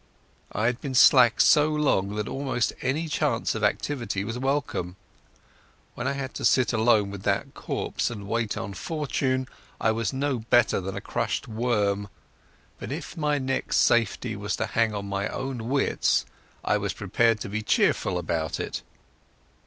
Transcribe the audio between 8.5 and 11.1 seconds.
on Fortune I was no better than a